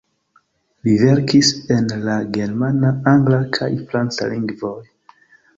[0.87, 4.77] Li verkis en la germana, angla kaj franca lingvoj.